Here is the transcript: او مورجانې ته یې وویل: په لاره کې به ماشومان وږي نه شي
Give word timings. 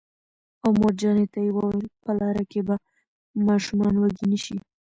او 0.63 0.69
مورجانې 0.79 1.25
ته 1.31 1.39
یې 1.45 1.51
وویل: 1.55 1.85
په 2.03 2.11
لاره 2.19 2.43
کې 2.51 2.61
به 2.67 2.75
ماشومان 3.47 3.93
وږي 3.97 4.25
نه 4.31 4.37
شي 4.43 4.57